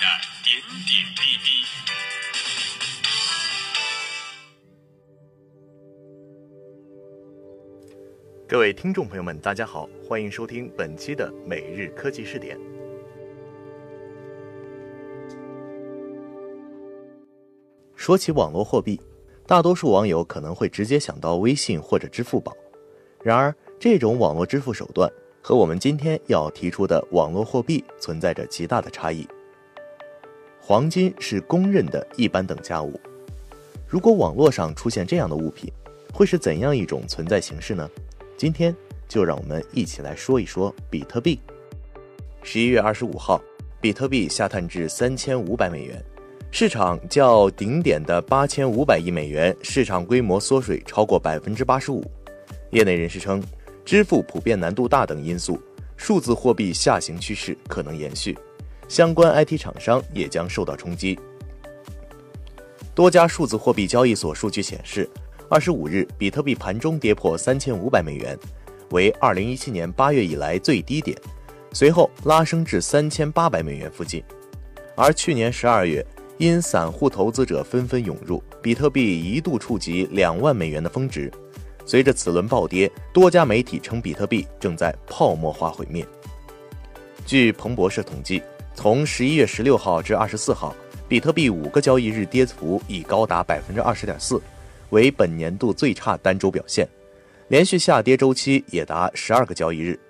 [0.00, 0.06] 的
[0.42, 1.60] 点点滴滴。
[8.48, 12.58] 各位听众朋友们，大家好，欢迎收听本期的每日科技视点。
[17.94, 18.98] 说起网络货币，
[19.46, 22.56] 大多数网友可能会直接想到微信或者支付宝。
[23.22, 25.12] 然而，这种网络支付手段
[25.42, 29.28] 和我们今天要提出的网络货币存在着极大的差异。
[30.60, 33.00] 黄金是公认的一般等价物，
[33.88, 35.72] 如果网络上出现这样的物品，
[36.12, 37.90] 会是怎样一种存在形式呢？
[38.36, 38.74] 今天
[39.08, 41.40] 就让我们一起来说一说比特币。
[42.42, 43.42] 十一月二十五号，
[43.80, 46.02] 比特币下探至三千五百美元。
[46.52, 52.04] 市场较顶点的八千五百亿美元，市场规模缩水超过百分之八十五。
[52.70, 53.42] 业内人士称，
[53.84, 55.60] 支付普遍难度大等因素，
[55.96, 58.36] 数字货币下行趋势可能延续，
[58.90, 61.16] 相关 IT 厂商也将受到冲击。
[62.92, 65.08] 多家数字货币交易所数据显示，
[65.48, 68.36] 二十五日比特币盘中跌破三千五百美元，
[68.90, 71.16] 为二零一七年八月以来最低点，
[71.72, 74.20] 随后拉升至三千八百美元附近。
[74.96, 76.04] 而去年十二月，
[76.38, 81.30] 因散户投资者纷纷涌入，比特币一度触及两万美元的峰值。
[81.86, 86.04] 随着此轮暴跌，多家媒体称比特币正在泡沫化毁灭。
[87.24, 88.42] 据彭博社统计，
[88.82, 90.74] 从十一月十六号至二十四号，
[91.06, 94.40] 比特币五个交易日跌幅已高达百分之二十点四，
[94.88, 96.88] 为本年度最差单周表现，
[97.48, 100.00] 连续下跌周期也达十二个交易日。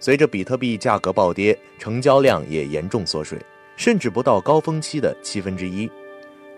[0.00, 3.38] 随着比特币价格暴跌，成交量也严重缩水。
[3.76, 5.88] 甚至不到高峰期的七分之一。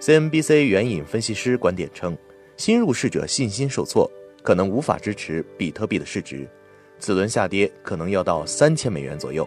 [0.00, 2.16] CNBC 援引分析师观点称，
[2.56, 4.10] 新入市者信心受挫，
[4.42, 6.48] 可能无法支持比特币的市值，
[6.98, 9.46] 此轮下跌可能要到三千美元左右。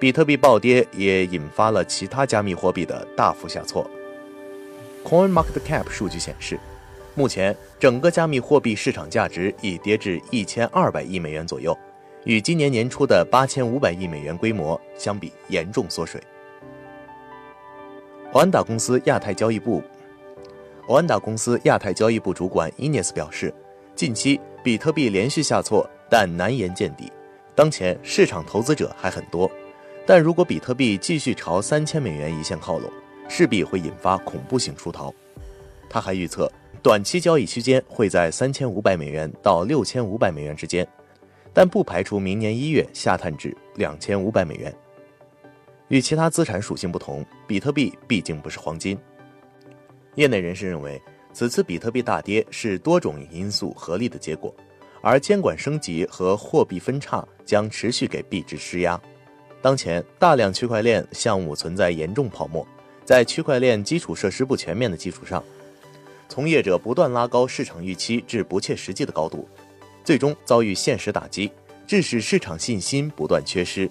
[0.00, 3.88] 比特币暴跌也引发了其他加密货币的大幅下挫。
[5.04, 6.58] CoinMarketCap 数据显示，
[7.16, 11.76] 目前整个加密货币市场价值已跌至一千二百亿美元左右，
[12.24, 16.20] 与今年年初的八千五百亿美元规模相比严重缩水。
[18.32, 19.82] 欧安达公司亚太交易部，
[20.86, 23.52] 欧安达公司亚太交易部主管伊涅斯表示，
[23.96, 27.10] 近期比特币连续下挫，但难言见底。
[27.56, 29.50] 当前市场投资者还很多，
[30.08, 32.90] 但如果比特币继续朝三千美元一线靠拢，
[33.28, 35.12] 势必会引发恐怖性出逃。
[35.86, 36.50] 他还预测，
[36.82, 40.88] 短期交易区间会在三千五百美元到六千五百美元之间，
[41.52, 44.74] 但不排除明年一月下探至两千五百美元。
[45.88, 48.98] 与其他资产属性不同，比特币毕竟不是黄金。
[50.14, 50.98] 业内人士认为，
[51.34, 54.54] 此次比特币大跌是多种因素合力的结果，
[55.02, 58.98] 而监管升级和货币分叉将持续给币值施压。
[59.60, 62.66] 当前，大量区块链项目存在严重泡沫，
[63.04, 65.42] 在区块链基础设施不全面的基础上，
[66.28, 69.48] 从业者不断拉高市场预期至不切实际的高度，
[70.04, 71.50] 最终遭遇现实打击，
[71.86, 73.90] 致使市场信心不断缺失。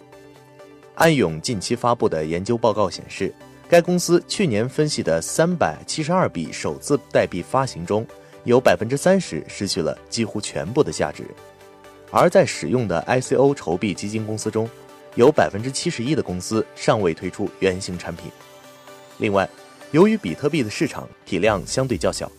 [0.95, 3.33] 安永近期发布的研究报告显示，
[3.67, 8.07] 该公司去年分析的三百七十二笔首次代币发行中，
[8.45, 11.23] 有百分之三十失去了几乎全部的价值；
[12.09, 14.69] 而在使用的 ICO 筹币基金公司中，
[15.17, 18.31] 有百分之七十一的公司尚未推出原型产品。
[19.17, 19.49] 另外，
[19.91, 22.31] 由于比特币的市场体量相对较小，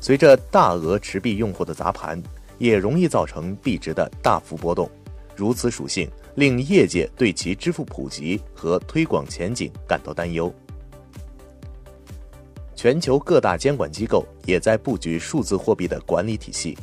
[0.00, 2.22] 随着大额持币用户的砸盘，
[2.58, 4.90] 也容易造成币值的大幅波动。
[5.36, 6.10] 如此属性。
[6.34, 10.50] 令业界对其支付普及和推广前景感到担忧。
[12.74, 16.74] 全球各大监管机构也在布局数字货币的管理体系。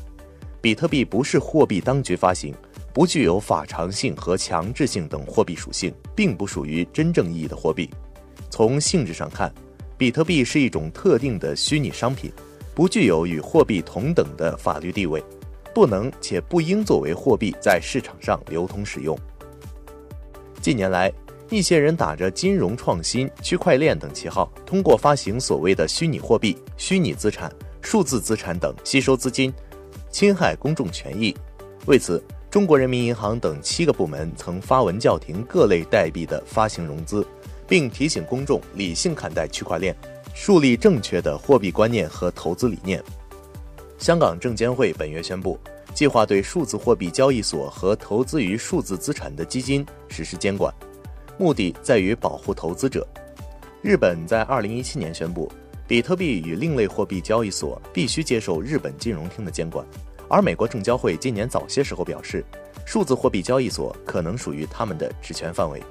[0.61, 2.53] 比特币不是货币当局发行，
[2.99, 7.89] 不具有法偿性和强制性等货币属性，并不属于真正意义的货币。
[8.49, 9.49] 从性质上看，
[9.97, 12.29] 比特币是一种特定的虚拟商品，
[12.75, 15.24] 不具有与货币同等的法律地位，
[15.74, 19.18] 不能且不应作为货币在市场上流通使用。
[20.62, 21.09] 近年来，
[21.50, 27.50] 一些人打着金融创新、区块链等旗号，通过发行所谓的虚拟货币、虚拟资产、
[27.81, 29.53] 数字资产等吸收资金，
[30.12, 31.33] 侵害公众权益。
[31.85, 37.25] 为此，中国人民银行等七个部门曾发文叫停各类代币的发行融资，
[37.68, 39.96] 并提醒公众理性看待区块链，
[40.34, 43.04] 树立正确的货币观念和投资理念。
[44.00, 45.60] 香港证监会本月宣布。
[45.92, 50.74] 计划对数字货币交易所和投资于数字资产的基金实施监管，
[51.38, 53.06] 目的在于保护投资者。
[53.81, 55.51] 日本在二零一七年宣布，
[55.88, 59.86] 比特币与另类货币交易所必须接受日本金融厅的监管，
[60.29, 62.45] 而美国证交会今年早些时候表示，
[62.85, 65.81] 数字货币交易所可能属于他们的职权范围。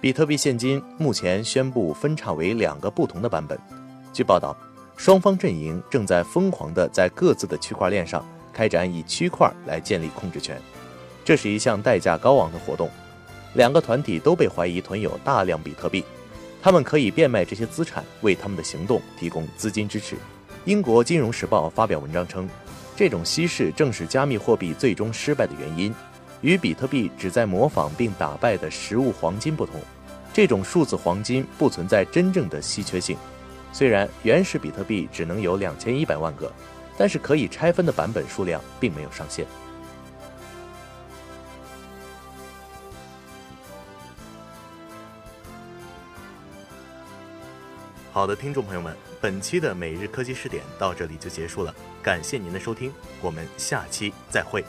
[0.00, 3.77] 比特币现金目前宣布分叉为两个不同的版本。
[4.18, 4.56] 据报道，
[4.96, 10.60] 双方阵营正在疯狂地在各自的区块链上开展以区块来建立控制权，
[11.24, 12.90] 这是一项代价高昂的活动。
[13.54, 16.04] 两个团体都被怀疑囤有大量比特币，
[16.60, 20.16] 他们可以变卖这些资产，为他们的行动提供资金支持。
[20.64, 22.48] 英国金融时报发表文章称，
[22.96, 25.94] 这种稀释正是加密货币最终失败的原因。
[26.40, 29.80] 与比特币旨在模仿并打败的实物黄金不同，
[30.32, 33.16] 这种数字黄金不存在真正的稀缺性。
[33.72, 36.52] 虽然原始比特币只能有两千一百万个，
[36.96, 39.46] 但是可以拆分的版本数量并没有上限。
[48.10, 51.72] 好的，听众朋友们，本期的每日科技视点到这里就结束了，
[52.02, 54.64] 感谢您的收听，我们下期再会。